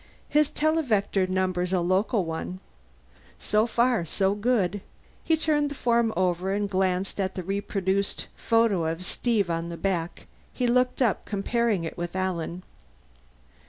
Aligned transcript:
"His 0.29 0.49
televector 0.49 1.27
number's 1.27 1.71
a 1.71 1.79
local 1.79 2.25
one. 2.25 2.59
So 3.37 3.67
far, 3.67 4.03
so 4.03 4.33
good." 4.33 4.81
He 5.23 5.37
turned 5.37 5.69
the 5.69 5.75
form 5.75 6.11
over 6.17 6.53
and 6.53 6.67
glanced 6.67 7.19
at 7.19 7.35
the 7.35 7.43
reproduced 7.43 8.25
photo 8.35 8.85
of 8.85 9.05
Steve 9.05 9.51
on 9.51 9.69
the 9.69 9.77
back. 9.77 10.25
He 10.51 10.65
looked 10.65 11.03
up, 11.03 11.25
comparing 11.25 11.83
it 11.83 11.99
with 11.99 12.15
Alan. 12.15 12.63